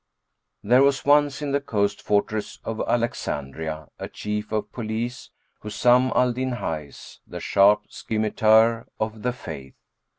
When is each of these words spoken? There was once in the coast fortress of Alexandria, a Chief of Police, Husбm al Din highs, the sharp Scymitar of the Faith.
There 0.63 0.81
was 0.81 1.05
once 1.05 1.43
in 1.43 1.51
the 1.51 1.61
coast 1.61 2.01
fortress 2.01 2.57
of 2.63 2.81
Alexandria, 2.87 3.87
a 3.99 4.09
Chief 4.09 4.51
of 4.51 4.71
Police, 4.71 5.29
Husбm 5.63 6.11
al 6.15 6.33
Din 6.33 6.53
highs, 6.53 7.19
the 7.27 7.39
sharp 7.39 7.83
Scymitar 7.91 8.87
of 8.99 9.21
the 9.21 9.31
Faith. 9.31 9.75